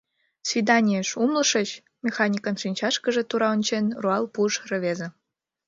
—Свиданийыш, 0.47 1.09
умылышыч?— 1.23 1.69
механикын 2.05 2.55
шинчашкыже 2.61 3.23
тура 3.29 3.47
ончен, 3.55 3.85
руал 4.01 4.23
пуыш 4.33 4.53
рвезе. 4.69 5.07